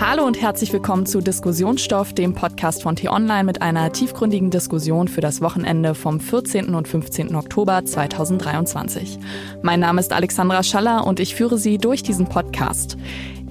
[0.00, 5.20] Hallo und herzlich willkommen zu Diskussionsstoff, dem Podcast von T-Online mit einer tiefgründigen Diskussion für
[5.20, 6.74] das Wochenende vom 14.
[6.74, 7.34] und 15.
[7.34, 9.18] Oktober 2023.
[9.60, 12.96] Mein Name ist Alexandra Schaller und ich führe Sie durch diesen Podcast.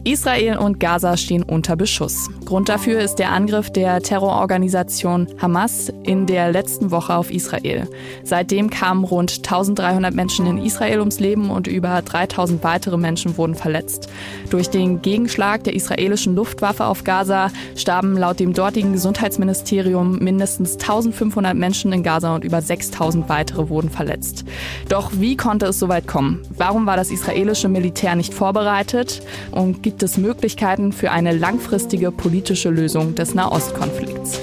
[0.05, 2.29] Israel und Gaza stehen unter Beschuss.
[2.45, 7.87] Grund dafür ist der Angriff der Terrororganisation Hamas in der letzten Woche auf Israel.
[8.23, 13.55] Seitdem kamen rund 1300 Menschen in Israel ums Leben und über 3000 weitere Menschen wurden
[13.55, 14.09] verletzt.
[14.49, 21.55] Durch den Gegenschlag der israelischen Luftwaffe auf Gaza starben laut dem dortigen Gesundheitsministerium mindestens 1500
[21.55, 24.45] Menschen in Gaza und über 6000 weitere wurden verletzt.
[24.87, 26.41] Doch wie konnte es so weit kommen?
[26.55, 29.21] Warum war das israelische Militär nicht vorbereitet?
[29.51, 34.39] Und gibt es Möglichkeiten für eine langfristige politische Lösung des Nahostkonflikts.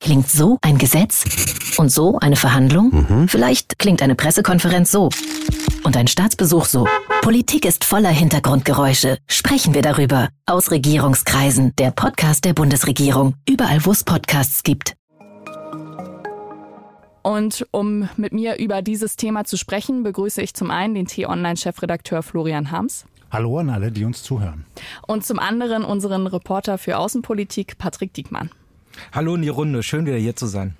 [0.00, 1.24] Klingt so ein Gesetz?
[1.78, 2.90] Und so eine Verhandlung?
[2.90, 3.28] Mhm.
[3.28, 5.08] Vielleicht klingt eine Pressekonferenz so.
[5.84, 6.86] Und ein Staatsbesuch so.
[7.22, 9.18] Politik ist voller Hintergrundgeräusche.
[9.28, 10.28] Sprechen wir darüber.
[10.46, 11.74] Aus Regierungskreisen.
[11.78, 13.34] Der Podcast der Bundesregierung.
[13.48, 14.94] Überall, wo es Podcasts gibt.
[17.22, 22.22] Und um mit mir über dieses Thema zu sprechen, begrüße ich zum einen den T-Online-Chefredakteur
[22.22, 23.04] Florian Hams.
[23.30, 24.64] Hallo an alle, die uns zuhören.
[25.06, 28.50] Und zum anderen unseren Reporter für Außenpolitik, Patrick Diekmann.
[29.12, 30.76] Hallo in die Runde, schön wieder hier zu sein.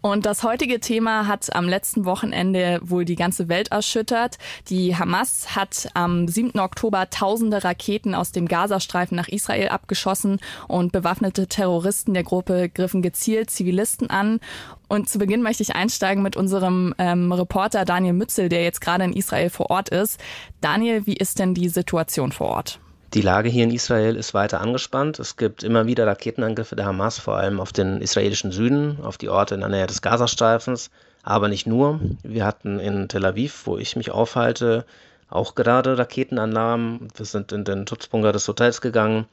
[0.00, 4.38] Und das heutige Thema hat am letzten Wochenende wohl die ganze Welt erschüttert.
[4.68, 6.58] Die Hamas hat am 7.
[6.58, 13.02] Oktober tausende Raketen aus dem Gazastreifen nach Israel abgeschossen und bewaffnete Terroristen der Gruppe griffen
[13.02, 14.40] gezielt Zivilisten an.
[14.88, 19.04] Und zu Beginn möchte ich einsteigen mit unserem ähm, Reporter Daniel Mützel, der jetzt gerade
[19.04, 20.20] in Israel vor Ort ist.
[20.60, 22.80] Daniel, wie ist denn die Situation vor Ort?
[23.16, 25.18] Die Lage hier in Israel ist weiter angespannt.
[25.18, 29.30] Es gibt immer wieder Raketenangriffe der Hamas, vor allem auf den israelischen Süden, auf die
[29.30, 30.90] Orte in der Nähe des Gazastreifens,
[31.22, 31.98] aber nicht nur.
[32.22, 34.84] Wir hatten in Tel Aviv, wo ich mich aufhalte,
[35.30, 37.08] auch gerade Raketenannahmen.
[37.16, 39.24] Wir sind in den Schutzbunker des Hotels gegangen,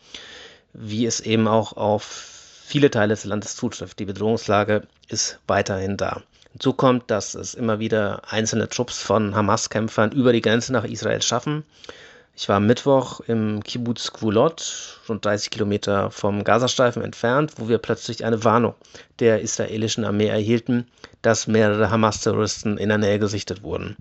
[0.72, 4.00] wie es eben auch auf viele Teile des Landes zutrifft.
[4.00, 6.22] Die Bedrohungslage ist weiterhin da.
[6.54, 11.22] Hinzu kommt, dass es immer wieder einzelne Trupps von Hamas-Kämpfern über die Grenze nach Israel
[11.22, 11.66] schaffen.
[12.36, 17.78] Ich war am Mittwoch im Kibbutz Gvulot, rund 30 Kilometer vom Gazastreifen entfernt, wo wir
[17.78, 18.74] plötzlich eine Warnung
[19.20, 20.88] der israelischen Armee erhielten,
[21.22, 23.98] dass mehrere Hamas-Terroristen in der Nähe gesichtet wurden.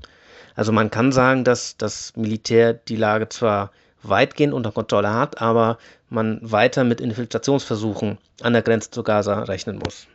[0.55, 3.71] Also man kann sagen, dass das Militär die Lage zwar
[4.03, 5.77] weitgehend unter Kontrolle hat, aber
[6.09, 10.07] man weiter mit Infiltrationsversuchen an der Grenze zu Gaza rechnen muss.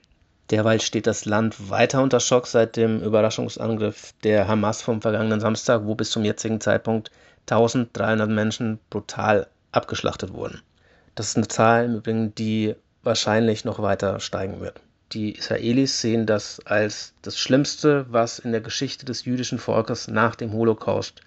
[0.49, 5.81] Derweil steht das Land weiter unter Schock seit dem Überraschungsangriff der Hamas vom vergangenen Samstag,
[5.83, 7.11] wo bis zum jetzigen Zeitpunkt
[7.49, 10.61] 1300 Menschen brutal abgeschlachtet wurden.
[11.15, 14.79] Das ist eine Zahl im Übrigen, die wahrscheinlich noch weiter steigen wird.
[15.13, 20.35] Die Israelis sehen das als das Schlimmste, was in der Geschichte des jüdischen Volkes nach
[20.35, 21.21] dem Holocaust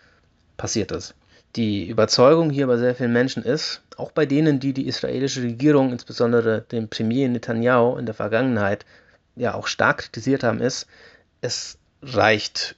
[0.56, 1.14] passiert ist.
[1.56, 5.92] Die Überzeugung hier bei sehr vielen Menschen ist, auch bei denen, die die israelische Regierung,
[5.92, 8.84] insbesondere den Premier Netanyahu in der Vergangenheit
[9.36, 10.86] ja auch stark kritisiert haben, ist,
[11.40, 12.76] es reicht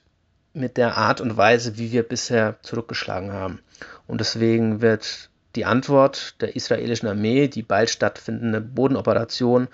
[0.53, 3.59] mit der Art und Weise, wie wir bisher zurückgeschlagen haben.
[4.07, 9.67] Und deswegen wird die Antwort der israelischen Armee, die bald stattfindende Bodenoperation,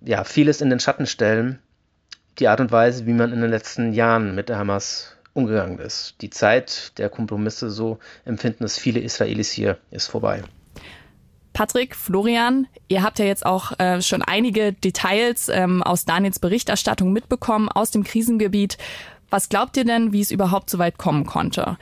[0.00, 1.58] ja, vieles in den Schatten stellen.
[2.38, 6.16] Die Art und Weise, wie man in den letzten Jahren mit der Hamas umgegangen ist.
[6.20, 10.42] Die Zeit der Kompromisse, so empfinden es viele Israelis hier, ist vorbei.
[11.58, 17.12] Patrick, Florian, ihr habt ja jetzt auch äh, schon einige Details ähm, aus Daniels Berichterstattung
[17.12, 18.78] mitbekommen aus dem Krisengebiet.
[19.28, 21.76] Was glaubt ihr denn, wie es überhaupt so weit kommen konnte?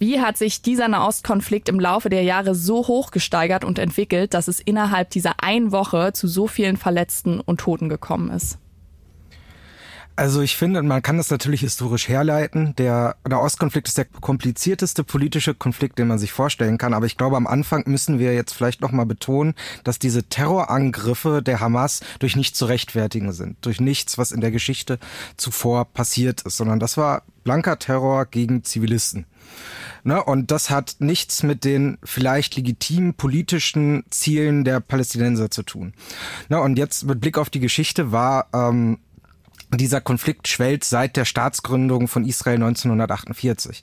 [0.00, 4.48] Wie hat sich dieser Nahostkonflikt im Laufe der Jahre so hoch gesteigert und entwickelt, dass
[4.48, 8.58] es innerhalb dieser einen Woche zu so vielen Verletzten und Toten gekommen ist?
[10.20, 12.74] Also ich finde, man kann das natürlich historisch herleiten.
[12.76, 16.92] Der Nahostkonflikt ist der komplizierteste politische Konflikt, den man sich vorstellen kann.
[16.92, 21.60] Aber ich glaube, am Anfang müssen wir jetzt vielleicht nochmal betonen, dass diese Terrorangriffe der
[21.60, 23.56] Hamas durch nichts zu rechtfertigen sind.
[23.62, 24.98] Durch nichts, was in der Geschichte
[25.38, 26.58] zuvor passiert ist.
[26.58, 29.24] Sondern das war blanker Terror gegen Zivilisten.
[30.04, 35.94] Ne, und das hat nichts mit den vielleicht legitimen politischen Zielen der Palästinenser zu tun.
[36.50, 38.98] Ne, und jetzt mit Blick auf die Geschichte war ähm,
[39.76, 43.82] dieser Konflikt schwellt seit der Staatsgründung von Israel 1948,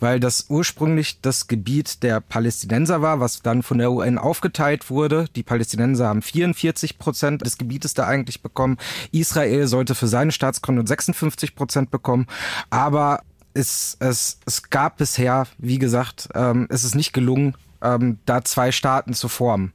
[0.00, 5.26] weil das ursprünglich das Gebiet der Palästinenser war, was dann von der UN aufgeteilt wurde.
[5.36, 8.78] Die Palästinenser haben 44 Prozent des Gebietes da eigentlich bekommen.
[9.12, 12.26] Israel sollte für seine Staatsgründung 56 Prozent bekommen,
[12.70, 13.22] aber
[13.54, 18.72] es, es, es gab bisher, wie gesagt, ähm, es ist nicht gelungen, ähm, da zwei
[18.72, 19.72] Staaten zu formen.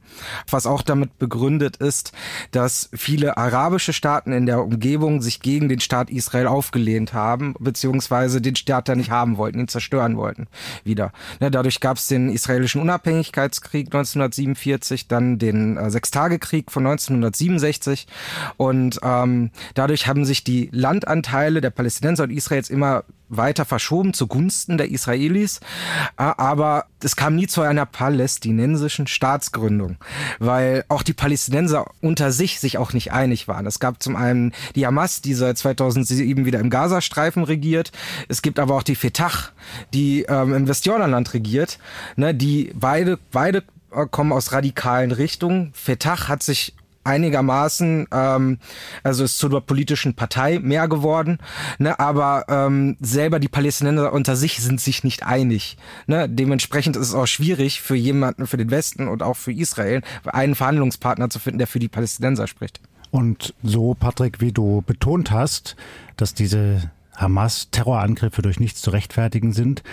[0.49, 2.11] Was auch damit begründet ist,
[2.51, 8.41] dass viele arabische Staaten in der Umgebung sich gegen den Staat Israel aufgelehnt haben, beziehungsweise
[8.41, 10.47] den Staat da nicht haben wollten, ihn zerstören wollten
[10.83, 11.11] wieder.
[11.39, 18.07] Ne, dadurch gab es den israelischen Unabhängigkeitskrieg 1947, dann den äh, Sechstagekrieg von 1967
[18.57, 23.03] und ähm, dadurch haben sich die Landanteile der Palästinenser und Israels immer
[23.37, 25.59] weiter verschoben zugunsten der Israelis.
[26.17, 29.97] Äh, aber es kam nie zu einer palästinensischen Staatsgründung,
[30.39, 33.65] weil auch die Palästinenser unter sich sich auch nicht einig waren.
[33.65, 37.91] Es gab zum einen die Hamas, die seit 2007 wieder im Gazastreifen regiert.
[38.27, 39.31] Es gibt aber auch die Fetah,
[39.93, 41.79] die ähm, im Westjordanland regiert,
[42.15, 45.71] ne, die beide, beide äh, kommen aus radikalen Richtungen.
[45.73, 46.73] Fetah hat sich
[47.03, 48.59] einigermaßen, ähm,
[49.03, 51.37] also ist zur politischen Partei mehr geworden,
[51.77, 55.77] ne, aber ähm, selber die Palästinenser unter sich sind sich nicht einig.
[56.07, 56.27] Ne?
[56.29, 60.55] Dementsprechend ist es auch schwierig für jemanden, für den Westen und auch für Israel, einen
[60.55, 62.79] Verhandlungspartner zu finden, der für die Palästinenser spricht.
[63.11, 65.75] Und so, Patrick, wie du betont hast,
[66.17, 69.83] dass diese Hamas-Terrorangriffe durch nichts zu rechtfertigen sind,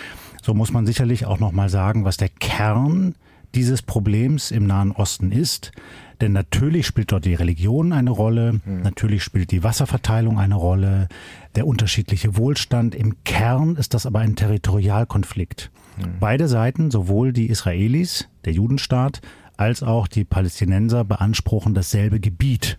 [0.41, 3.13] so muss man sicherlich auch nochmal sagen, was der Kern
[3.53, 5.71] dieses Problems im Nahen Osten ist.
[6.21, 8.83] Denn natürlich spielt dort die Religion eine Rolle, mhm.
[8.83, 11.09] natürlich spielt die Wasserverteilung eine Rolle,
[11.55, 12.93] der unterschiedliche Wohlstand.
[12.93, 15.71] Im Kern ist das aber ein Territorialkonflikt.
[15.97, 16.19] Mhm.
[16.19, 19.21] Beide Seiten, sowohl die Israelis, der Judenstaat,
[19.57, 22.77] als auch die Palästinenser beanspruchen dasselbe Gebiet.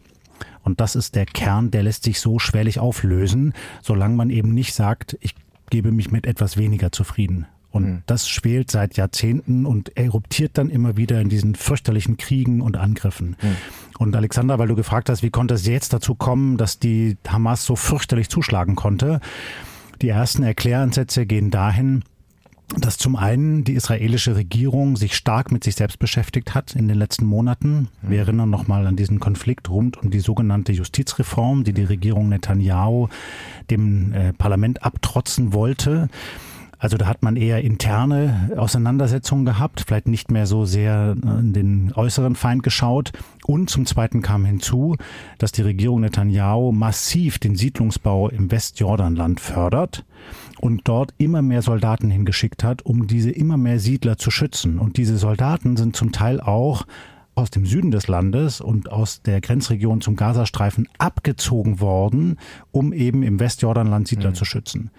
[0.62, 4.74] Und das ist der Kern, der lässt sich so schwerlich auflösen, solange man eben nicht
[4.74, 5.34] sagt, ich
[5.70, 7.46] gebe mich mit etwas weniger zufrieden.
[7.72, 8.02] Und mhm.
[8.06, 13.36] das schwelt seit Jahrzehnten und eruptiert dann immer wieder in diesen fürchterlichen Kriegen und Angriffen.
[13.42, 13.56] Mhm.
[13.98, 17.64] Und Alexander, weil du gefragt hast, wie konnte es jetzt dazu kommen, dass die Hamas
[17.64, 19.20] so fürchterlich zuschlagen konnte?
[20.02, 22.02] Die ersten Erkläransätze gehen dahin,
[22.78, 26.98] dass zum einen die israelische Regierung sich stark mit sich selbst beschäftigt hat in den
[26.98, 27.88] letzten Monaten.
[28.00, 28.26] Wir mhm.
[28.26, 33.08] erinnern nochmal an diesen Konflikt rund um die sogenannte Justizreform, die die Regierung Netanyahu
[33.70, 36.08] dem äh, Parlament abtrotzen wollte.
[36.82, 41.92] Also da hat man eher interne Auseinandersetzungen gehabt, vielleicht nicht mehr so sehr in den
[41.94, 43.12] äußeren Feind geschaut.
[43.46, 44.96] Und zum Zweiten kam hinzu,
[45.38, 50.04] dass die Regierung Netanyahu massiv den Siedlungsbau im Westjordanland fördert
[50.58, 54.80] und dort immer mehr Soldaten hingeschickt hat, um diese immer mehr Siedler zu schützen.
[54.80, 56.84] Und diese Soldaten sind zum Teil auch
[57.36, 62.38] aus dem Süden des Landes und aus der Grenzregion zum Gazastreifen abgezogen worden,
[62.72, 64.34] um eben im Westjordanland Siedler mhm.
[64.34, 64.90] zu schützen.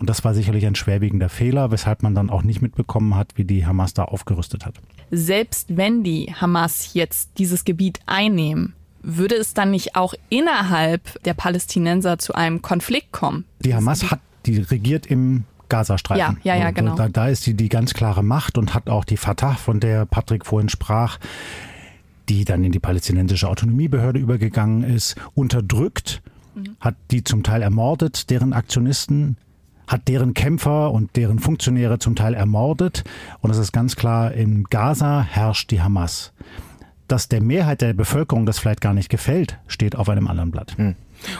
[0.00, 3.44] Und das war sicherlich ein schwerwiegender Fehler, weshalb man dann auch nicht mitbekommen hat, wie
[3.44, 4.74] die Hamas da aufgerüstet hat.
[5.10, 11.34] Selbst wenn die Hamas jetzt dieses Gebiet einnehmen, würde es dann nicht auch innerhalb der
[11.34, 13.44] Palästinenser zu einem Konflikt kommen?
[13.60, 16.38] Die Hamas hat, die regiert im Gazastreifen.
[16.42, 16.96] Ja, ja, ja, genau.
[16.96, 20.06] Da, da ist sie die ganz klare Macht und hat auch die Fatah, von der
[20.06, 21.18] Patrick vorhin sprach,
[22.28, 26.22] die dann in die palästinensische Autonomiebehörde übergegangen ist, unterdrückt,
[26.54, 26.76] mhm.
[26.80, 29.36] hat die zum Teil ermordet, deren Aktionisten,
[29.88, 33.04] hat deren Kämpfer und deren Funktionäre zum Teil ermordet.
[33.40, 36.32] Und es ist ganz klar, in Gaza herrscht die Hamas.
[37.08, 40.76] Dass der Mehrheit der Bevölkerung das vielleicht gar nicht gefällt, steht auf einem anderen Blatt.
[40.76, 40.94] Hm.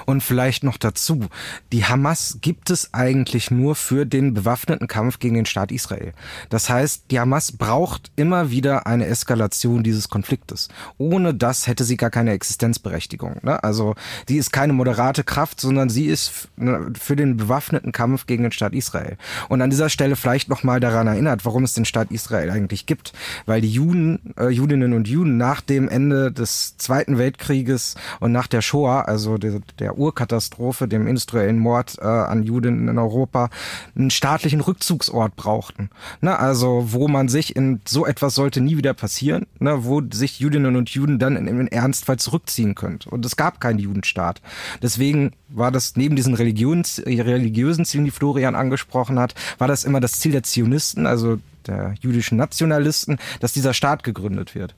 [0.06, 1.26] Und vielleicht noch dazu,
[1.72, 6.12] die Hamas gibt es eigentlich nur für den bewaffneten Kampf gegen den Staat Israel.
[6.48, 10.68] Das heißt, die Hamas braucht immer wieder eine Eskalation dieses Konfliktes.
[10.98, 13.36] Ohne das hätte sie gar keine Existenzberechtigung.
[13.42, 13.62] Ne?
[13.62, 13.94] Also
[14.28, 18.52] die ist keine moderate Kraft, sondern sie ist ne, für den bewaffneten Kampf gegen den
[18.52, 19.16] Staat Israel.
[19.48, 23.12] Und an dieser Stelle vielleicht nochmal daran erinnert, warum es den Staat Israel eigentlich gibt.
[23.46, 28.46] Weil die Juden, äh, Judinnen und Juden nach dem Ende des Zweiten Weltkrieges und nach
[28.46, 33.50] der Shoah, also der der Urkatastrophe, dem industriellen Mord äh, an Juden in Europa,
[33.96, 35.90] einen staatlichen Rückzugsort brauchten.
[36.20, 36.38] Ne?
[36.38, 39.84] Also wo man sich in so etwas sollte nie wieder passieren, ne?
[39.84, 42.98] wo sich Judinnen und Juden dann in Ernstfall zurückziehen können.
[43.08, 44.40] Und es gab keinen Judenstaat.
[44.82, 50.00] Deswegen war das neben diesen Religions, religiösen Zielen, die Florian angesprochen hat, war das immer
[50.00, 54.74] das Ziel der Zionisten, also der jüdischen Nationalisten, dass dieser Staat gegründet wird.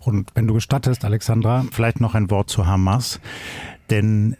[0.00, 3.20] Und wenn du gestattest, Alexandra, vielleicht noch ein Wort zu Hamas.
[3.90, 4.36] Denn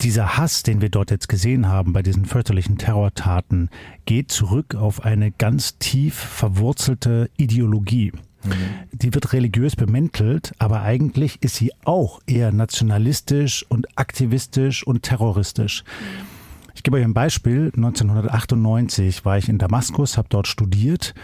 [0.00, 3.68] dieser Hass, den wir dort jetzt gesehen haben bei diesen fürchterlichen Terrortaten,
[4.06, 8.12] geht zurück auf eine ganz tief verwurzelte Ideologie.
[8.44, 8.52] Mhm.
[8.92, 15.84] Die wird religiös bemäntelt, aber eigentlich ist sie auch eher nationalistisch und aktivistisch und terroristisch.
[16.74, 17.72] Ich gebe euch ein Beispiel.
[17.74, 21.14] 1998 war ich in Damaskus, habe dort studiert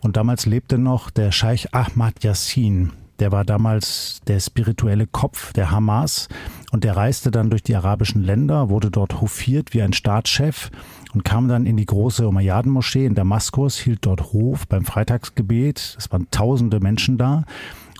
[0.00, 2.92] und damals lebte noch der Scheich Ahmad Yassin.
[3.22, 6.28] Der war damals der spirituelle Kopf der Hamas
[6.72, 10.72] und der reiste dann durch die arabischen Länder, wurde dort hofiert wie ein Staatschef
[11.14, 15.94] und kam dann in die große Umayyaden-Moschee in Damaskus, hielt dort Hof beim Freitagsgebet.
[15.96, 17.44] Es waren tausende Menschen da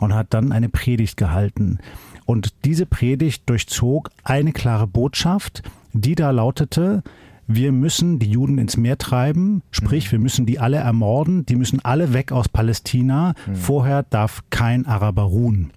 [0.01, 1.79] und hat dann eine Predigt gehalten.
[2.27, 5.63] Und diese Predigt durchzog eine klare Botschaft,
[5.93, 7.05] die da lautete,
[7.47, 11.85] wir müssen die Juden ins Meer treiben, sprich, wir müssen die alle ermorden, die müssen
[11.85, 15.73] alle weg aus Palästina, vorher darf kein Araber ruhen.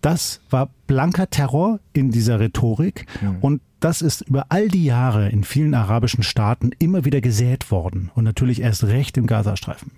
[0.00, 3.06] Das war blanker Terror in dieser Rhetorik.
[3.40, 8.10] Und das ist über all die Jahre in vielen arabischen Staaten immer wieder gesät worden.
[8.14, 9.92] Und natürlich erst recht im Gazastreifen.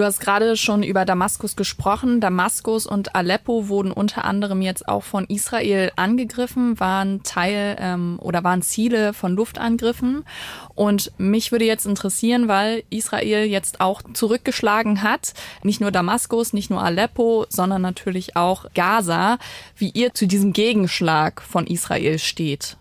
[0.00, 2.22] Du hast gerade schon über Damaskus gesprochen.
[2.22, 8.42] Damaskus und Aleppo wurden unter anderem jetzt auch von Israel angegriffen, waren Teil ähm, oder
[8.42, 10.24] waren Ziele von Luftangriffen.
[10.74, 16.70] Und mich würde jetzt interessieren, weil Israel jetzt auch zurückgeschlagen hat, nicht nur Damaskus, nicht
[16.70, 19.36] nur Aleppo, sondern natürlich auch Gaza,
[19.76, 22.78] wie ihr zu diesem Gegenschlag von Israel steht.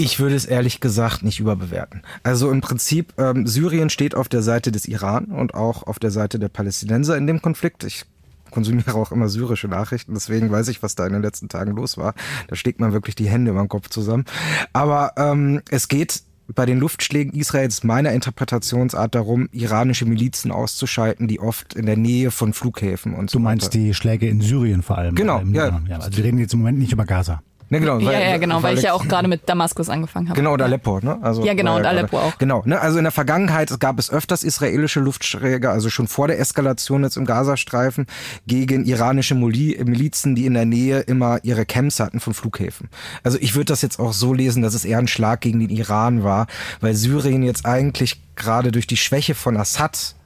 [0.00, 2.02] Ich würde es ehrlich gesagt nicht überbewerten.
[2.22, 6.10] Also im Prinzip, ähm, Syrien steht auf der Seite des Iran und auch auf der
[6.10, 7.84] Seite der Palästinenser in dem Konflikt.
[7.84, 8.04] Ich
[8.50, 11.98] konsumiere auch immer syrische Nachrichten, deswegen weiß ich, was da in den letzten Tagen los
[11.98, 12.14] war.
[12.48, 14.24] Da steckt man wirklich die Hände über den Kopf zusammen.
[14.72, 16.22] Aber ähm, es geht
[16.54, 22.30] bei den Luftschlägen Israels meiner Interpretationsart darum, iranische Milizen auszuschalten, die oft in der Nähe
[22.30, 23.78] von Flughäfen und so Du meinst weiter.
[23.78, 25.14] die Schläge in Syrien vor allem?
[25.14, 25.80] Genau, ja.
[25.86, 25.98] ja.
[25.98, 27.42] Also wir reden jetzt im Moment nicht über Gaza.
[27.70, 30.28] Ne, genau, weil, ja, ja, genau, weil, weil ich ja auch gerade mit Damaskus angefangen
[30.28, 30.36] habe.
[30.36, 31.18] Genau, und Aleppo, ne?
[31.22, 32.36] Also, ja, genau, und Aleppo auch.
[32.38, 32.80] Genau, ne?
[32.80, 37.16] Also in der Vergangenheit gab es öfters israelische Luftschläge, also schon vor der Eskalation jetzt
[37.16, 38.06] im Gazastreifen,
[38.48, 42.88] gegen iranische Milizen, die in der Nähe immer ihre Camps hatten von Flughäfen.
[43.22, 45.70] Also ich würde das jetzt auch so lesen, dass es eher ein Schlag gegen den
[45.70, 46.48] Iran war,
[46.80, 50.16] weil Syrien jetzt eigentlich gerade durch die Schwäche von Assad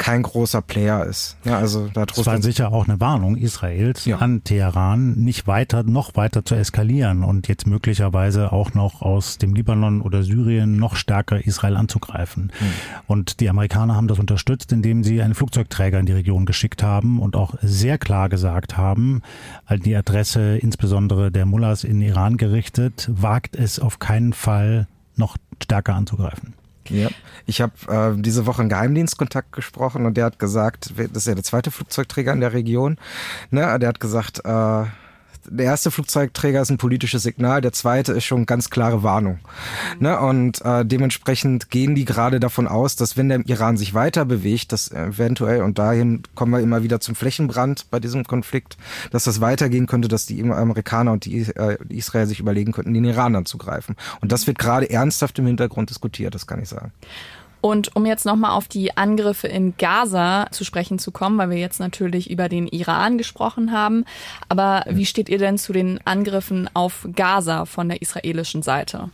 [0.00, 1.36] kein großer Player ist.
[1.44, 4.16] Ja, also da das war sicher auch eine Warnung Israels ja.
[4.16, 9.54] an Teheran, nicht weiter, noch weiter zu eskalieren und jetzt möglicherweise auch noch aus dem
[9.54, 12.44] Libanon oder Syrien noch stärker Israel anzugreifen.
[12.44, 12.66] Mhm.
[13.08, 17.20] Und die Amerikaner haben das unterstützt, indem sie einen Flugzeugträger in die Region geschickt haben
[17.20, 19.20] und auch sehr klar gesagt haben,
[19.66, 25.36] an die Adresse insbesondere der Mullahs in Iran gerichtet, wagt es auf keinen Fall noch
[25.62, 26.54] stärker anzugreifen.
[26.90, 27.08] Ja.
[27.46, 31.34] Ich habe äh, diese Woche einen Geheimdienstkontakt gesprochen und der hat gesagt, das ist ja
[31.34, 32.98] der zweite Flugzeugträger in der Region,
[33.50, 34.84] ne, der hat gesagt, äh,
[35.50, 39.40] der erste Flugzeugträger ist ein politisches Signal, der zweite ist schon ganz klare Warnung.
[39.98, 40.06] Mhm.
[40.06, 40.18] Ne?
[40.20, 44.72] Und äh, dementsprechend gehen die gerade davon aus, dass wenn der Iran sich weiter bewegt,
[44.72, 48.76] dass eventuell, und dahin kommen wir immer wieder zum Flächenbrand bei diesem Konflikt,
[49.10, 53.04] dass das weitergehen könnte, dass die Amerikaner und die, äh, Israel sich überlegen könnten, den
[53.04, 53.96] Iran anzugreifen.
[54.20, 56.92] Und das wird gerade ernsthaft im Hintergrund diskutiert, das kann ich sagen.
[57.60, 61.58] Und um jetzt nochmal auf die Angriffe in Gaza zu sprechen zu kommen, weil wir
[61.58, 64.04] jetzt natürlich über den Iran gesprochen haben.
[64.48, 69.10] Aber wie steht ihr denn zu den Angriffen auf Gaza von der israelischen Seite?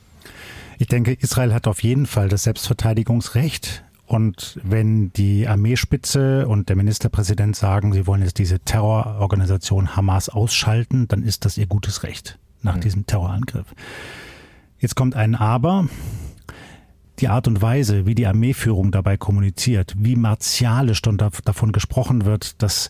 [0.79, 3.83] Ich denke, Israel hat auf jeden Fall das Selbstverteidigungsrecht.
[4.07, 11.09] Und wenn die Armeespitze und der Ministerpräsident sagen, sie wollen jetzt diese Terrororganisation Hamas ausschalten,
[11.09, 12.81] dann ist das ihr gutes Recht nach mhm.
[12.83, 13.67] diesem Terrorangriff.
[14.79, 15.88] Jetzt kommt ein Aber
[17.20, 22.62] die Art und Weise, wie die Armeeführung dabei kommuniziert, wie martialisch dann davon gesprochen wird,
[22.62, 22.88] dass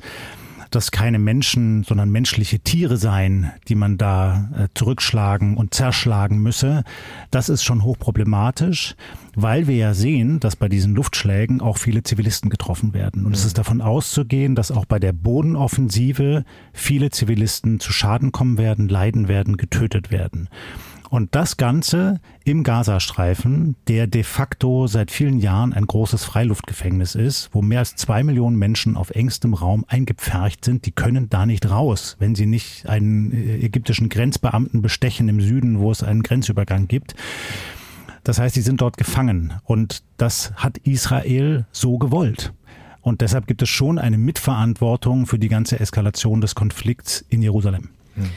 [0.71, 6.85] das keine Menschen, sondern menschliche Tiere seien, die man da äh, zurückschlagen und zerschlagen müsse,
[7.30, 8.95] das ist schon hochproblematisch,
[9.35, 13.26] weil wir ja sehen, dass bei diesen Luftschlägen auch viele Zivilisten getroffen werden.
[13.26, 18.59] Und es ist davon auszugehen, dass auch bei der Bodenoffensive viele Zivilisten zu Schaden kommen
[18.59, 20.49] werden, leiden werden, getötet werden.
[21.09, 27.51] Und das Ganze im Gazastreifen, der de facto seit vielen Jahren ein großes Freiluftgefängnis ist,
[27.53, 31.71] wo mehr als zwei Millionen Menschen auf engstem Raum eingepfercht sind, die können da nicht
[31.71, 36.89] raus, wenn sie nicht einen äh, ägyptischen Grenzbeamten bestechen im Süden, wo es einen Grenzübergang
[36.89, 37.15] gibt.
[38.25, 39.55] Das heißt, sie sind dort gefangen.
[39.63, 42.53] Und das hat Israel so gewollt.
[43.01, 47.91] Und deshalb gibt es schon eine Mitverantwortung für die ganze Eskalation des Konflikts in Jerusalem.
[48.17, 48.31] Hm.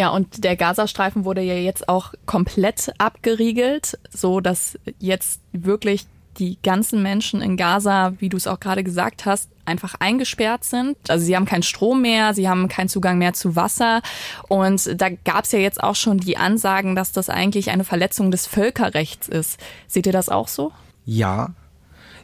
[0.00, 6.06] Ja, und der Gazastreifen wurde ja jetzt auch komplett abgeriegelt, so dass jetzt wirklich
[6.38, 10.96] die ganzen Menschen in Gaza, wie du es auch gerade gesagt hast, einfach eingesperrt sind.
[11.10, 14.00] Also sie haben keinen Strom mehr, sie haben keinen Zugang mehr zu Wasser.
[14.48, 18.30] Und da gab es ja jetzt auch schon die Ansagen, dass das eigentlich eine Verletzung
[18.30, 19.60] des Völkerrechts ist.
[19.86, 20.72] Seht ihr das auch so?
[21.04, 21.50] Ja.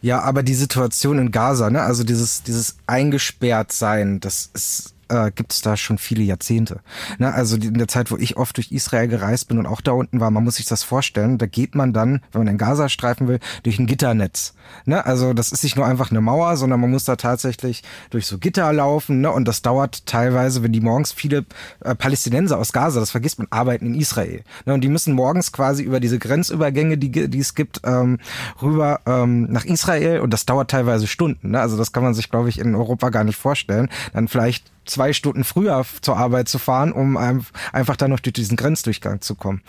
[0.00, 5.30] Ja, aber die Situation in Gaza, ne, also dieses, dieses eingesperrt sein, das ist äh,
[5.30, 6.80] gibt es da schon viele Jahrzehnte.
[7.18, 7.32] Ne?
[7.32, 10.20] Also in der Zeit, wo ich oft durch Israel gereist bin und auch da unten
[10.20, 13.28] war, man muss sich das vorstellen, da geht man dann, wenn man in Gaza streifen
[13.28, 14.54] will, durch ein Gitternetz.
[14.84, 15.04] Ne?
[15.04, 18.38] Also das ist nicht nur einfach eine Mauer, sondern man muss da tatsächlich durch so
[18.38, 19.30] Gitter laufen ne?
[19.30, 21.44] und das dauert teilweise, wenn die morgens viele
[21.80, 24.42] äh, Palästinenser aus Gaza, das vergisst man, arbeiten in Israel.
[24.64, 24.75] Ne?
[24.75, 28.18] Und die müssen morgens quasi über diese Grenzübergänge, die, die es gibt, ähm,
[28.60, 31.50] rüber ähm, nach Israel und das dauert teilweise Stunden.
[31.50, 31.60] Ne?
[31.60, 33.88] Also das kann man sich, glaube ich, in Europa gar nicht vorstellen.
[34.12, 38.57] Dann vielleicht zwei Stunden früher zur Arbeit zu fahren, um einfach dann noch durch diesen
[38.57, 39.62] Grenzdurchgang zu kommen.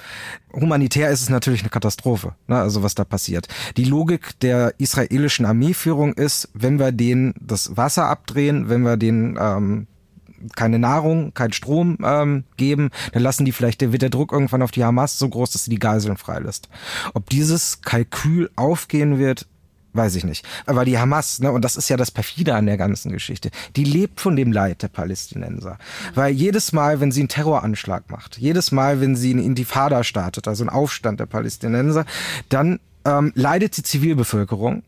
[0.53, 3.47] Humanitär ist es natürlich eine Katastrophe, ne, also was da passiert.
[3.75, 9.37] Die Logik der israelischen Armeeführung ist, wenn wir denen das Wasser abdrehen, wenn wir denen
[9.39, 9.87] ähm,
[10.55, 14.71] keine Nahrung, kein Strom ähm, geben, dann lassen die vielleicht, wird der Druck irgendwann auf
[14.71, 16.69] die Hamas so groß, dass sie die Geiseln freilässt.
[17.13, 19.47] Ob dieses Kalkül aufgehen wird,
[19.97, 20.45] weiß ich nicht.
[20.65, 23.83] Aber die Hamas, ne, und das ist ja das perfide an der ganzen Geschichte, die
[23.83, 25.77] lebt von dem Leid der Palästinenser.
[26.15, 30.47] Weil jedes Mal, wenn sie einen Terroranschlag macht, jedes Mal, wenn sie eine Intifada startet,
[30.47, 32.05] also einen Aufstand der Palästinenser,
[32.49, 34.83] dann ähm, leidet die Zivilbevölkerung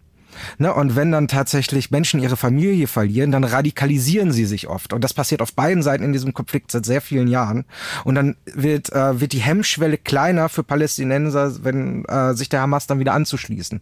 [0.58, 0.74] Ne?
[0.74, 4.94] Und wenn dann tatsächlich Menschen ihre Familie verlieren, dann radikalisieren sie sich oft.
[4.94, 7.66] Und das passiert auf beiden Seiten in diesem Konflikt seit sehr vielen Jahren.
[8.04, 12.88] Und dann wird, äh, wird die Hemmschwelle kleiner für Palästinenser, wenn äh, sich der Hamas
[12.88, 13.82] dann wieder anzuschließen.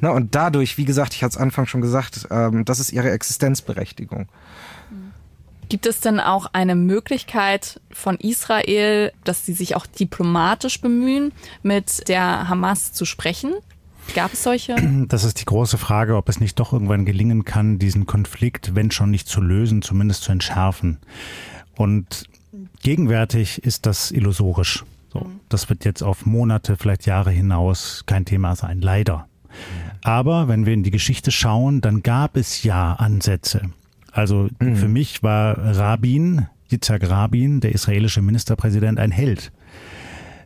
[0.00, 0.12] Ne?
[0.12, 4.28] Und dadurch, wie gesagt, ich hatte es Anfang schon gesagt, ähm, das ist ihre Existenzberechtigung.
[5.68, 12.08] Gibt es denn auch eine Möglichkeit von Israel, dass sie sich auch diplomatisch bemühen, mit
[12.08, 13.52] der Hamas zu sprechen?
[14.14, 14.76] Gab es solche?
[15.08, 18.90] Das ist die große Frage, ob es nicht doch irgendwann gelingen kann, diesen Konflikt, wenn
[18.90, 20.98] schon nicht zu lösen, zumindest zu entschärfen.
[21.76, 22.24] Und
[22.82, 24.84] gegenwärtig ist das illusorisch.
[25.12, 25.40] So, mhm.
[25.48, 29.26] das wird jetzt auf Monate, vielleicht Jahre hinaus kein Thema sein, leider.
[30.02, 33.62] Aber wenn wir in die Geschichte schauen, dann gab es ja Ansätze.
[34.12, 34.76] Also mhm.
[34.76, 39.52] für mich war Rabin, Yitzhak Rabin, der israelische Ministerpräsident, ein Held.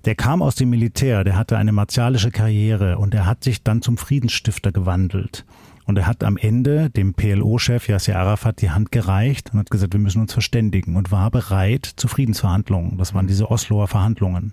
[0.05, 3.83] Der kam aus dem Militär, der hatte eine martialische Karriere und er hat sich dann
[3.83, 5.45] zum Friedensstifter gewandelt.
[5.85, 9.93] Und er hat am Ende dem PLO-Chef Yasser Arafat die Hand gereicht und hat gesagt,
[9.93, 12.99] wir müssen uns verständigen und war bereit zu Friedensverhandlungen.
[12.99, 14.53] Das waren diese Osloer Verhandlungen.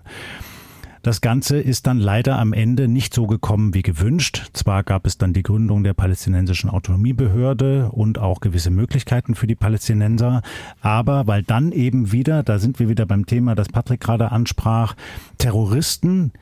[1.02, 4.50] Das Ganze ist dann leider am Ende nicht so gekommen wie gewünscht.
[4.52, 9.54] Zwar gab es dann die Gründung der palästinensischen Autonomiebehörde und auch gewisse Möglichkeiten für die
[9.54, 10.42] Palästinenser,
[10.82, 14.94] aber weil dann eben wieder, da sind wir wieder beim Thema, das Patrick gerade ansprach,
[15.38, 16.32] Terroristen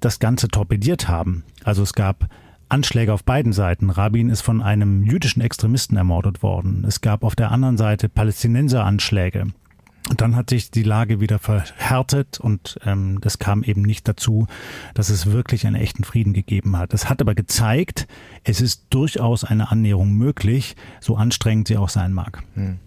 [0.00, 1.44] das Ganze torpediert haben.
[1.62, 2.28] Also es gab
[2.68, 3.88] Anschläge auf beiden Seiten.
[3.88, 6.84] Rabin ist von einem jüdischen Extremisten ermordet worden.
[6.86, 9.46] Es gab auf der anderen Seite Palästinenser-Anschläge.
[10.08, 14.46] Und dann hat sich die Lage wieder verhärtet und ähm, das kam eben nicht dazu,
[14.94, 16.94] dass es wirklich einen echten Frieden gegeben hat.
[16.94, 18.06] Es hat aber gezeigt,
[18.42, 22.42] es ist durchaus eine Annäherung möglich, so anstrengend sie auch sein mag.
[22.54, 22.78] Hm.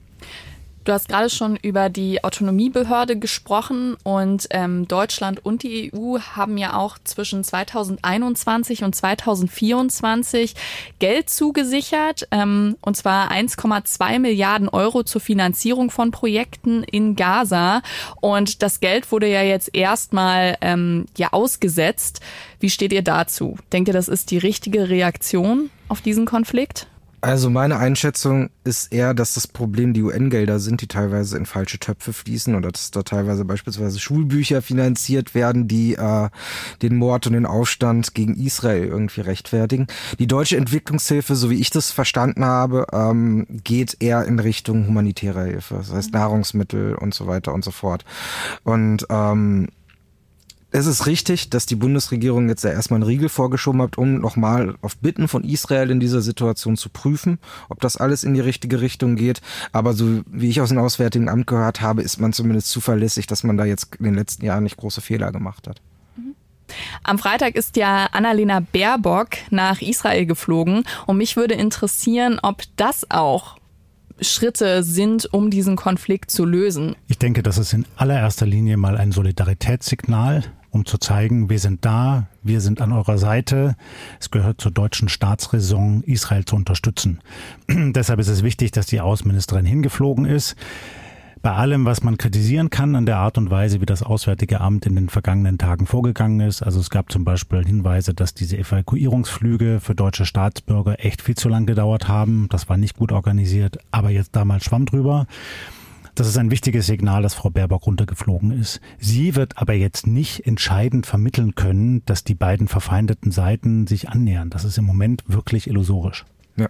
[0.91, 6.57] Du hast gerade schon über die Autonomiebehörde gesprochen und ähm, Deutschland und die EU haben
[6.57, 10.53] ja auch zwischen 2021 und 2024
[10.99, 17.83] Geld zugesichert, ähm, und zwar 1,2 Milliarden Euro zur Finanzierung von Projekten in Gaza.
[18.19, 22.19] Und das Geld wurde ja jetzt erstmal ähm, ja ausgesetzt.
[22.59, 23.57] Wie steht ihr dazu?
[23.71, 26.87] Denkt ihr, das ist die richtige Reaktion auf diesen Konflikt?
[27.21, 31.77] Also meine Einschätzung ist eher, dass das Problem die UN-Gelder sind, die teilweise in falsche
[31.77, 36.29] Töpfe fließen oder dass da teilweise beispielsweise Schulbücher finanziert werden, die äh,
[36.81, 39.85] den Mord und den Aufstand gegen Israel irgendwie rechtfertigen.
[40.17, 45.43] Die deutsche Entwicklungshilfe, so wie ich das verstanden habe, ähm, geht eher in Richtung humanitärer
[45.43, 48.03] Hilfe, das heißt Nahrungsmittel und so weiter und so fort.
[48.63, 49.67] Und ähm,
[50.71, 54.75] es ist richtig, dass die Bundesregierung jetzt ja erstmal einen Riegel vorgeschoben hat, um nochmal
[54.81, 58.79] auf Bitten von Israel in dieser Situation zu prüfen, ob das alles in die richtige
[58.79, 59.41] Richtung geht.
[59.73, 63.43] Aber so wie ich aus dem Auswärtigen Amt gehört habe, ist man zumindest zuverlässig, dass
[63.43, 65.81] man da jetzt in den letzten Jahren nicht große Fehler gemacht hat.
[66.15, 66.35] Mhm.
[67.03, 73.11] Am Freitag ist ja Annalena Baerbock nach Israel geflogen und mich würde interessieren, ob das
[73.11, 73.57] auch
[74.21, 76.95] Schritte sind, um diesen Konflikt zu lösen?
[77.07, 81.85] Ich denke, das ist in allererster Linie mal ein Solidaritätssignal um zu zeigen, wir sind
[81.85, 83.75] da, wir sind an eurer Seite.
[84.19, 87.19] Es gehört zur deutschen Staatsräson, Israel zu unterstützen.
[87.69, 90.55] Deshalb ist es wichtig, dass die Außenministerin hingeflogen ist.
[91.41, 94.85] Bei allem, was man kritisieren kann an der Art und Weise, wie das Auswärtige Amt
[94.85, 96.61] in den vergangenen Tagen vorgegangen ist.
[96.61, 101.49] Also es gab zum Beispiel Hinweise, dass diese Evakuierungsflüge für deutsche Staatsbürger echt viel zu
[101.49, 102.47] lang gedauert haben.
[102.51, 105.25] Das war nicht gut organisiert, aber jetzt damals schwamm drüber.
[106.15, 108.81] Das ist ein wichtiges Signal, dass Frau Baerbock runtergeflogen ist.
[108.99, 114.49] Sie wird aber jetzt nicht entscheidend vermitteln können, dass die beiden verfeindeten Seiten sich annähern.
[114.49, 116.25] Das ist im Moment wirklich illusorisch.
[116.57, 116.67] Ja.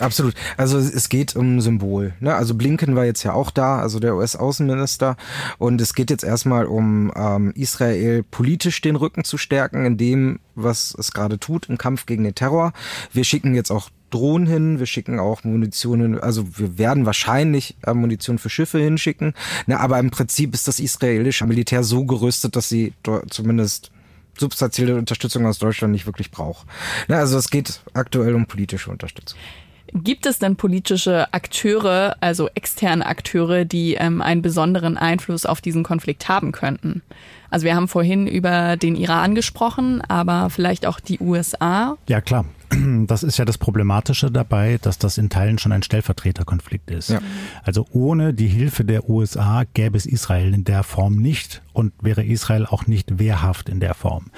[0.00, 0.34] Absolut.
[0.56, 2.14] Also es geht um Symbol.
[2.20, 2.34] Ne?
[2.34, 5.16] Also Blinken war jetzt ja auch da, also der US-Außenminister.
[5.58, 10.40] Und es geht jetzt erstmal um ähm, Israel politisch den Rücken zu stärken, in dem,
[10.54, 12.72] was es gerade tut im Kampf gegen den Terror.
[13.12, 17.76] Wir schicken jetzt auch Drohnen hin, wir schicken auch Munition hin, also wir werden wahrscheinlich
[17.86, 19.34] äh, Munition für Schiffe hinschicken.
[19.66, 19.78] Ne?
[19.78, 22.92] Aber im Prinzip ist das israelische Militär so gerüstet, dass sie
[23.30, 23.90] zumindest
[24.38, 26.66] substanzielle Unterstützung aus Deutschland nicht wirklich braucht.
[27.08, 27.16] Ne?
[27.16, 29.38] Also es geht aktuell um politische Unterstützung.
[29.94, 35.82] Gibt es denn politische Akteure, also externe Akteure, die ähm, einen besonderen Einfluss auf diesen
[35.82, 37.02] Konflikt haben könnten?
[37.50, 41.96] Also wir haben vorhin über den Iran gesprochen, aber vielleicht auch die USA.
[42.06, 42.44] Ja klar,
[43.06, 47.10] das ist ja das Problematische dabei, dass das in Teilen schon ein Stellvertreterkonflikt ist.
[47.10, 47.20] Ja.
[47.62, 52.24] Also ohne die Hilfe der USA gäbe es Israel in der Form nicht und wäre
[52.24, 54.32] Israel auch nicht wehrhaft in der Form.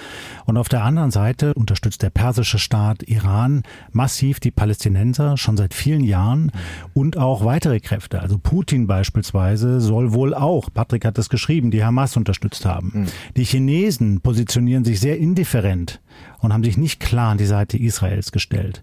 [0.45, 5.73] Und auf der anderen Seite unterstützt der persische Staat Iran massiv die Palästinenser schon seit
[5.73, 6.53] vielen Jahren
[6.93, 8.21] und auch weitere Kräfte.
[8.21, 12.93] Also Putin beispielsweise soll wohl auch, Patrick hat es geschrieben, die Hamas unterstützt haben.
[12.93, 13.07] Mhm.
[13.39, 16.03] Die Chinesen positionieren sich sehr indifferent
[16.41, 18.83] und haben sich nicht klar an die Seite Israels gestellt.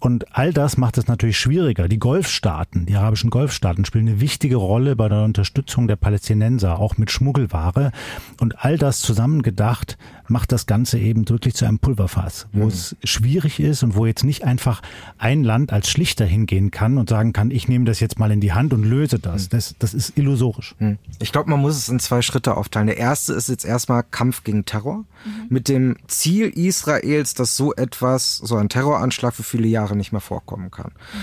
[0.00, 1.88] Und all das macht es natürlich schwieriger.
[1.88, 6.98] Die Golfstaaten, die arabischen Golfstaaten spielen eine wichtige Rolle bei der Unterstützung der Palästinenser, auch
[6.98, 7.92] mit Schmuggelware.
[8.40, 12.68] Und all das zusammengedacht macht das Ganze eben wirklich zu einem Pulverfass, wo mhm.
[12.68, 14.82] es schwierig ist und wo jetzt nicht einfach
[15.16, 18.40] ein Land als Schlichter hingehen kann und sagen kann, ich nehme das jetzt mal in
[18.40, 19.44] die Hand und löse das.
[19.44, 19.48] Mhm.
[19.50, 20.74] Das, das ist illusorisch.
[20.78, 20.98] Mhm.
[21.18, 22.86] Ich glaube, man muss es in zwei Schritte aufteilen.
[22.86, 25.46] Der erste ist jetzt erstmal Kampf gegen Terror mhm.
[25.48, 30.20] mit dem Ziel Israels, dass so etwas, so ein Terroranschlag für viele Jahre nicht mehr
[30.20, 30.92] vorkommen kann.
[30.92, 31.18] Mhm.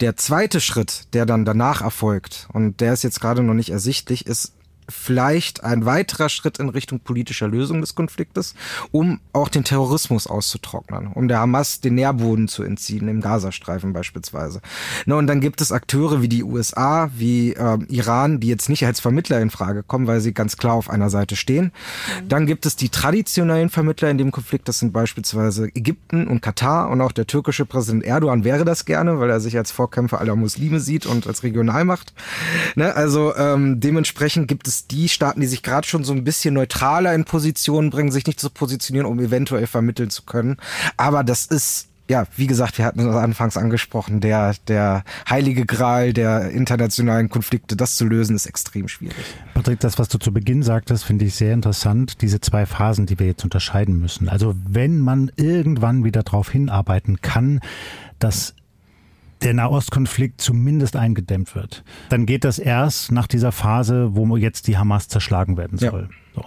[0.00, 4.26] Der zweite Schritt, der dann danach erfolgt, und der ist jetzt gerade noch nicht ersichtlich,
[4.26, 4.52] ist
[4.88, 8.54] vielleicht ein weiterer Schritt in Richtung politischer Lösung des Konfliktes,
[8.90, 14.60] um auch den Terrorismus auszutrocknen, um der Hamas den Nährboden zu entziehen, im Gazastreifen beispielsweise.
[15.06, 18.86] Na, und dann gibt es Akteure wie die USA, wie äh, Iran, die jetzt nicht
[18.86, 21.66] als Vermittler in Frage kommen, weil sie ganz klar auf einer Seite stehen.
[22.22, 22.28] Mhm.
[22.28, 26.90] Dann gibt es die traditionellen Vermittler in dem Konflikt, das sind beispielsweise Ägypten und Katar
[26.90, 30.36] und auch der türkische Präsident Erdogan wäre das gerne, weil er sich als Vorkämpfer aller
[30.36, 32.12] Muslime sieht und als Regionalmacht.
[32.74, 36.54] Ne, also ähm, dementsprechend gibt es die Staaten, die sich gerade schon so ein bisschen
[36.54, 40.56] neutraler in Positionen bringen, sich nicht zu positionieren, um eventuell vermitteln zu können.
[40.96, 46.14] Aber das ist ja, wie gesagt, wir hatten es anfangs angesprochen, der, der heilige Gral
[46.14, 49.16] der internationalen Konflikte, das zu lösen, ist extrem schwierig.
[49.52, 53.18] Patrick, das, was du zu Beginn sagtest, finde ich sehr interessant, diese zwei Phasen, die
[53.18, 54.28] wir jetzt unterscheiden müssen.
[54.28, 57.60] Also wenn man irgendwann wieder darauf hinarbeiten kann,
[58.18, 58.54] dass
[59.42, 61.84] der Nahostkonflikt zumindest eingedämmt wird.
[62.08, 66.08] Dann geht das erst nach dieser Phase, wo jetzt die Hamas zerschlagen werden soll.
[66.34, 66.42] Ja.
[66.42, 66.44] So.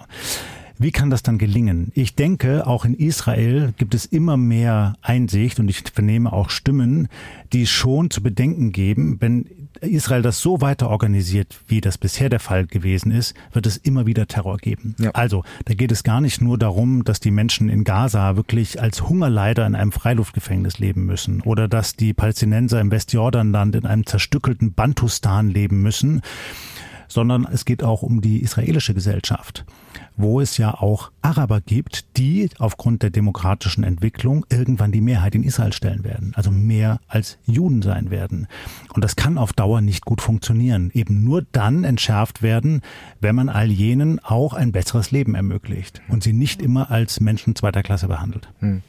[0.82, 1.92] Wie kann das dann gelingen?
[1.94, 7.08] Ich denke, auch in Israel gibt es immer mehr Einsicht und ich vernehme auch Stimmen,
[7.54, 9.46] die schon zu bedenken geben, wenn
[9.80, 14.06] Israel das so weiter organisiert, wie das bisher der Fall gewesen ist, wird es immer
[14.06, 14.96] wieder Terror geben.
[15.00, 15.12] Ja.
[15.12, 19.08] Also, da geht es gar nicht nur darum, dass die Menschen in Gaza wirklich als
[19.08, 24.74] Hungerleider in einem Freiluftgefängnis leben müssen oder dass die Palästinenser im Westjordanland in einem zerstückelten
[24.74, 26.22] Bantustan leben müssen,
[27.08, 29.66] sondern es geht auch um die israelische Gesellschaft
[30.18, 35.44] wo es ja auch Araber gibt, die aufgrund der demokratischen Entwicklung irgendwann die Mehrheit in
[35.44, 38.48] Israel stellen werden, also mehr als Juden sein werden.
[38.94, 40.92] Und das kann auf Dauer nicht gut funktionieren.
[40.94, 42.82] Eben nur dann entschärft werden,
[43.20, 47.56] wenn man all jenen auch ein besseres Leben ermöglicht und sie nicht immer als Menschen
[47.56, 48.50] zweiter Klasse behandelt.
[48.60, 48.82] Hm.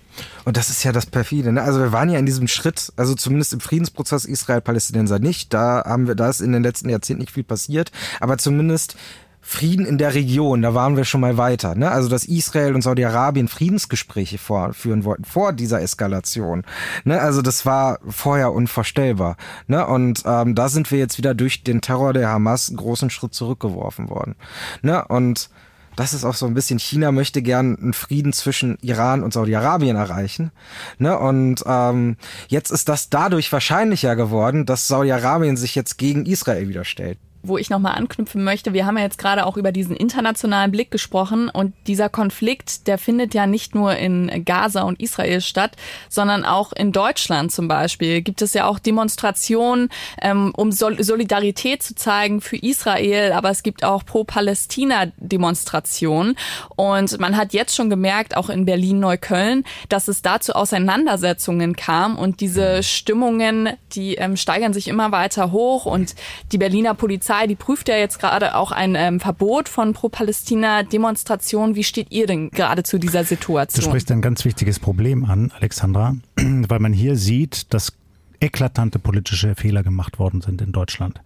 [0.45, 1.53] Und das ist ja das perfide.
[1.53, 1.63] Ne?
[1.63, 5.55] Also wir waren ja in diesem Schritt, also zumindest im Friedensprozess Israel-Palästinenser nicht.
[5.55, 8.97] Da haben wir, da ist in den letzten Jahrzehnten nicht viel passiert, aber zumindest
[9.45, 11.75] Frieden in der Region, da waren wir schon mal weiter.
[11.75, 11.91] Ne?
[11.91, 16.63] Also dass Israel und Saudi-Arabien Friedensgespräche vorführen wollten vor dieser Eskalation.
[17.05, 17.21] Ne?
[17.21, 19.37] Also das war vorher unvorstellbar.
[19.67, 19.85] Ne?
[19.85, 23.35] Und ähm, da sind wir jetzt wieder durch den Terror der Hamas einen großen Schritt
[23.35, 24.37] zurückgeworfen worden.
[24.81, 25.05] Ne?
[25.07, 25.51] Und
[25.97, 29.97] das ist auch so ein bisschen, China möchte gern einen Frieden zwischen Iran und Saudi-Arabien
[29.97, 30.53] erreichen.
[30.99, 31.19] Ne?
[31.19, 36.85] Und ähm, jetzt ist das dadurch wahrscheinlicher geworden, dass Saudi-Arabien sich jetzt gegen Israel wieder
[36.85, 40.71] stellt wo ich nochmal anknüpfen möchte, wir haben ja jetzt gerade auch über diesen internationalen
[40.71, 45.73] Blick gesprochen und dieser Konflikt, der findet ja nicht nur in Gaza und Israel statt,
[46.09, 48.23] sondern auch in Deutschland zum Beispiel.
[48.23, 49.89] Gibt es ja auch Demonstrationen,
[50.21, 56.37] ähm, um Sol Solidarität zu zeigen für Israel, aber es gibt auch Pro-Palästina-Demonstrationen.
[56.77, 62.41] Und man hat jetzt schon gemerkt, auch in Berlin-Neukölln, dass es dazu Auseinandersetzungen kam und
[62.41, 66.15] diese Stimmungen, die ähm, steigern sich immer weiter hoch und
[66.53, 71.75] die Berliner Polizei Polizei, die prüft ja jetzt gerade auch ein ähm, Verbot von Pro-Palästina-Demonstrationen.
[71.75, 73.83] Wie steht ihr denn gerade zu dieser Situation?
[73.85, 77.93] Du sprichst ein ganz wichtiges Problem an, Alexandra, weil man hier sieht, dass
[78.41, 81.21] eklatante politische Fehler gemacht worden sind in Deutschland.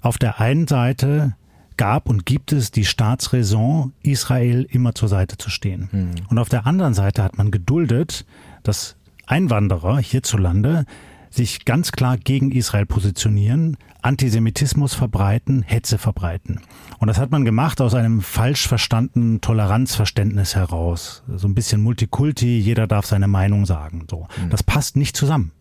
[0.00, 1.34] Auf der einen Seite
[1.76, 5.88] gab und gibt es die Staatsräson, Israel immer zur Seite zu stehen.
[5.90, 6.10] Mhm.
[6.28, 8.26] Und auf der anderen Seite hat man geduldet,
[8.62, 10.84] dass Einwanderer hierzulande
[11.30, 16.60] sich ganz klar gegen Israel positionieren, Antisemitismus verbreiten, Hetze verbreiten.
[16.98, 21.22] Und das hat man gemacht aus einem falsch verstandenen Toleranzverständnis heraus.
[21.28, 24.06] So ein bisschen Multikulti, jeder darf seine Meinung sagen.
[24.10, 24.28] So.
[24.42, 24.50] Mhm.
[24.50, 25.52] Das passt nicht zusammen,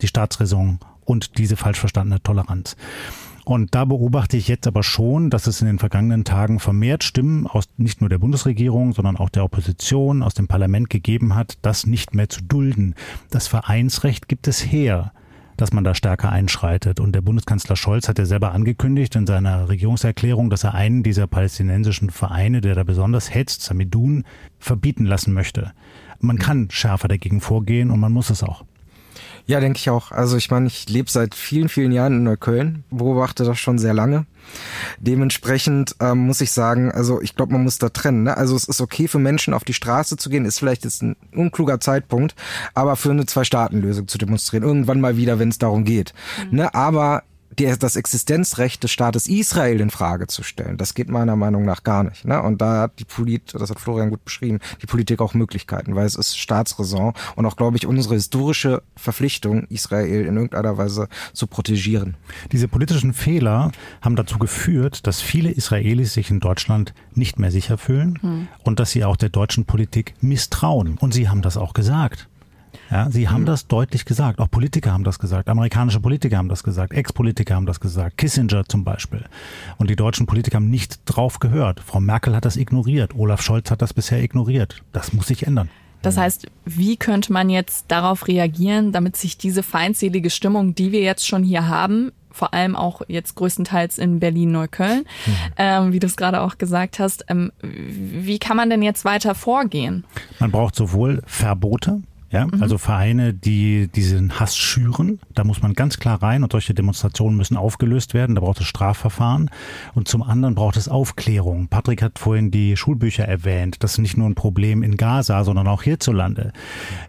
[0.00, 2.76] die Staatsräson und diese falsch verstandene Toleranz.
[3.44, 7.46] Und da beobachte ich jetzt aber schon, dass es in den vergangenen Tagen vermehrt Stimmen
[7.46, 11.86] aus nicht nur der Bundesregierung, sondern auch der Opposition, aus dem Parlament gegeben hat, das
[11.86, 12.94] nicht mehr zu dulden.
[13.30, 15.12] Das Vereinsrecht gibt es her
[15.56, 17.00] dass man da stärker einschreitet.
[17.00, 21.26] Und der Bundeskanzler Scholz hat ja selber angekündigt in seiner Regierungserklärung, dass er einen dieser
[21.26, 24.24] palästinensischen Vereine, der da besonders hetzt, Samidun,
[24.58, 25.72] verbieten lassen möchte.
[26.18, 28.64] Man kann schärfer dagegen vorgehen und man muss es auch.
[29.46, 30.10] Ja, denke ich auch.
[30.10, 33.92] Also ich meine, ich lebe seit vielen, vielen Jahren in Neukölln, beobachte das schon sehr
[33.92, 34.24] lange.
[34.98, 38.24] Dementsprechend ähm, muss ich sagen, also ich glaube, man muss da trennen.
[38.24, 38.36] Ne?
[38.36, 41.16] Also es ist okay für Menschen auf die Straße zu gehen, ist vielleicht jetzt ein
[41.34, 42.34] unkluger Zeitpunkt,
[42.72, 46.14] aber für eine Zwei-Staaten-Lösung zu demonstrieren, irgendwann mal wieder, wenn es darum geht.
[46.50, 46.56] Mhm.
[46.56, 46.74] Ne?
[46.74, 47.22] Aber
[47.58, 50.76] die, das Existenzrecht des Staates Israel in Frage zu stellen.
[50.76, 52.24] Das geht meiner Meinung nach gar nicht.
[52.24, 52.42] Ne?
[52.42, 56.06] Und da hat die Politik, das hat Florian gut beschrieben, die Politik auch Möglichkeiten, weil
[56.06, 61.46] es ist Staatsräson und auch, glaube ich, unsere historische Verpflichtung, Israel in irgendeiner Weise zu
[61.46, 62.16] protegieren.
[62.52, 67.78] Diese politischen Fehler haben dazu geführt, dass viele Israelis sich in Deutschland nicht mehr sicher
[67.78, 68.48] fühlen hm.
[68.64, 70.98] und dass sie auch der deutschen Politik misstrauen.
[70.98, 72.28] Und sie haben das auch gesagt.
[72.90, 73.46] Ja, sie haben mhm.
[73.46, 74.38] das deutlich gesagt.
[74.38, 75.48] Auch Politiker haben das gesagt.
[75.48, 76.92] Amerikanische Politiker haben das gesagt.
[76.92, 78.18] Ex-Politiker haben das gesagt.
[78.18, 79.24] Kissinger zum Beispiel.
[79.78, 81.80] Und die deutschen Politiker haben nicht drauf gehört.
[81.80, 83.14] Frau Merkel hat das ignoriert.
[83.14, 84.82] Olaf Scholz hat das bisher ignoriert.
[84.92, 85.68] Das muss sich ändern.
[86.02, 91.00] Das heißt, wie könnte man jetzt darauf reagieren, damit sich diese feindselige Stimmung, die wir
[91.00, 95.32] jetzt schon hier haben, vor allem auch jetzt größtenteils in Berlin-Neukölln, mhm.
[95.56, 99.34] ähm, wie du es gerade auch gesagt hast, ähm, wie kann man denn jetzt weiter
[99.34, 100.04] vorgehen?
[100.40, 102.02] Man braucht sowohl Verbote,
[102.34, 102.60] ja, mhm.
[102.60, 107.36] also Vereine, die diesen Hass schüren, da muss man ganz klar rein und solche Demonstrationen
[107.36, 108.34] müssen aufgelöst werden.
[108.34, 109.50] Da braucht es Strafverfahren
[109.94, 111.68] und zum anderen braucht es Aufklärung.
[111.68, 113.76] Patrick hat vorhin die Schulbücher erwähnt.
[113.84, 116.52] Das ist nicht nur ein Problem in Gaza, sondern auch hierzulande.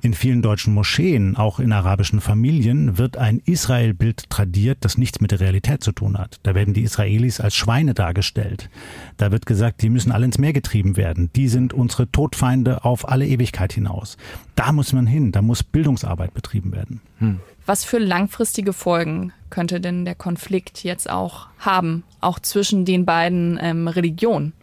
[0.04, 5.32] In vielen deutschen Moscheen, auch in arabischen Familien, wird ein Israel-Bild tradiert, das nichts mit
[5.32, 6.40] der Realität zu tun hat.
[6.44, 8.70] Da werden die Israelis als Schweine dargestellt.
[9.18, 11.32] Da wird gesagt, die müssen alle ins Meer getrieben werden.
[11.36, 14.18] Die sind unsere Todfeinde auf alle Ewigkeit hinaus.
[14.56, 17.02] Da muss man hin, da muss Bildungsarbeit betrieben werden.
[17.20, 17.40] Hm.
[17.66, 23.60] Was für langfristige Folgen könnte denn der Konflikt jetzt auch haben, auch zwischen den beiden
[23.62, 24.54] ähm, Religionen?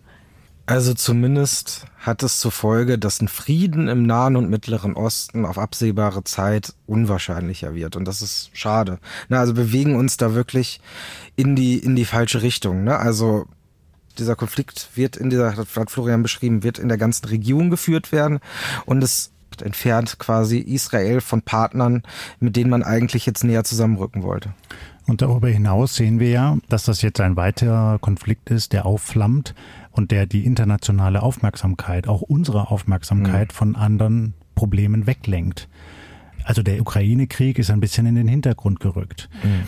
[0.66, 5.58] Also zumindest hat es zur Folge, dass ein Frieden im Nahen und Mittleren Osten auf
[5.58, 7.96] absehbare Zeit unwahrscheinlicher wird.
[7.96, 8.98] Und das ist schade.
[9.28, 10.80] Na, also bewegen uns da wirklich
[11.34, 12.84] in die, in die falsche Richtung.
[12.84, 12.96] Ne?
[12.96, 13.46] Also
[14.18, 18.38] dieser Konflikt wird in dieser, hat Florian beschrieben, wird in der ganzen Region geführt werden.
[18.86, 22.02] Und es entfernt quasi Israel von Partnern,
[22.40, 24.54] mit denen man eigentlich jetzt näher zusammenrücken wollte.
[25.06, 29.54] Und darüber hinaus sehen wir ja, dass das jetzt ein weiterer Konflikt ist, der aufflammt
[29.90, 33.56] und der die internationale Aufmerksamkeit, auch unsere Aufmerksamkeit mhm.
[33.56, 35.68] von anderen Problemen weglenkt.
[36.44, 39.28] Also der Ukraine-Krieg ist ein bisschen in den Hintergrund gerückt.
[39.42, 39.64] Mhm.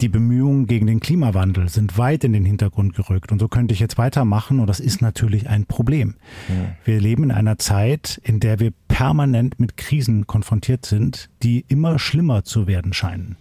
[0.00, 3.32] Die Bemühungen gegen den Klimawandel sind weit in den Hintergrund gerückt.
[3.32, 4.60] Und so könnte ich jetzt weitermachen.
[4.60, 6.14] Und das ist natürlich ein Problem.
[6.48, 6.76] Ja.
[6.84, 11.98] Wir leben in einer Zeit, in der wir permanent mit Krisen konfrontiert sind, die immer
[11.98, 13.36] schlimmer zu werden scheinen.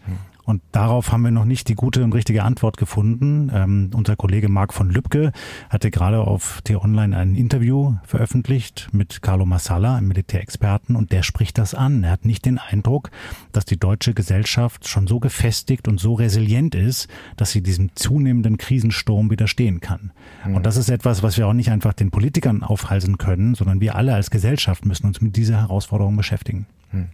[0.48, 3.52] Und darauf haben wir noch nicht die gute und richtige Antwort gefunden.
[3.54, 5.34] Ähm, unser Kollege Marc von Lübcke
[5.70, 11.58] hatte gerade auf T-Online ein Interview veröffentlicht mit Carlo Massala, einem Militärexperten, und der spricht
[11.58, 12.06] das an.
[12.06, 13.12] Er hat nicht den Eindruck,
[13.52, 18.58] dass die deutsche Gesellschaft schon so gefestigt und so resilient ist, dass sie diesem zunehmenden
[18.58, 20.14] Krisensturm widerstehen kann.
[20.46, 20.56] Mhm.
[20.56, 23.96] Und das ist etwas, was wir auch nicht einfach den Politikern aufhalsen können, sondern wir
[23.96, 26.68] alle als Gesellschaft müssen uns mit dieser Herausforderung beschäftigen.
[26.94, 27.10] Mhm.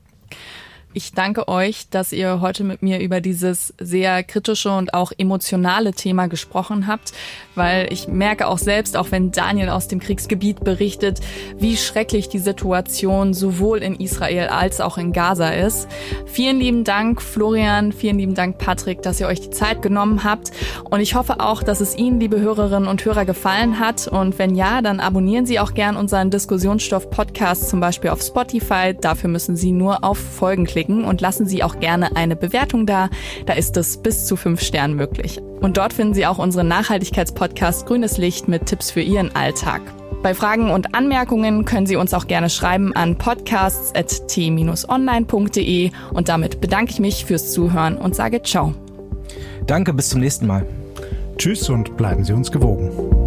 [0.96, 5.94] Ich danke euch, dass ihr heute mit mir über dieses sehr kritische und auch emotionale
[5.94, 7.14] Thema gesprochen habt,
[7.56, 11.20] weil ich merke auch selbst, auch wenn Daniel aus dem Kriegsgebiet berichtet,
[11.58, 15.88] wie schrecklich die Situation sowohl in Israel als auch in Gaza ist.
[16.28, 20.52] Vielen lieben Dank, Florian, vielen lieben Dank, Patrick, dass ihr euch die Zeit genommen habt.
[20.84, 24.08] Und ich hoffe auch, dass es Ihnen, liebe Hörerinnen und Hörer, gefallen hat.
[24.08, 28.94] Und wenn ja, dann abonnieren Sie auch gern unseren Diskussionsstoff-Podcast, zum Beispiel auf Spotify.
[28.94, 32.86] Dafür müssen Sie nur auf Folgen klicken klicken und lassen Sie auch gerne eine Bewertung
[32.86, 33.10] da.
[33.46, 35.40] Da ist es bis zu fünf Sternen möglich.
[35.62, 39.82] Und dort finden Sie auch unseren Nachhaltigkeitspodcast Grünes Licht mit Tipps für Ihren Alltag.
[40.22, 46.92] Bei Fragen und Anmerkungen können Sie uns auch gerne schreiben an podcasts.t-online.de und damit bedanke
[46.92, 48.74] ich mich fürs Zuhören und sage ciao.
[49.68, 50.66] Danke, bis zum nächsten Mal.
[51.38, 53.23] Tschüss und bleiben Sie uns gewogen.